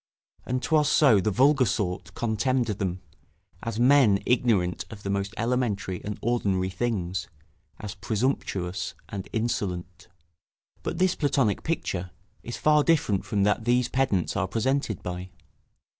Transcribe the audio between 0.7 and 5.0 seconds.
so the vulgar sort contemned them, as men ignorant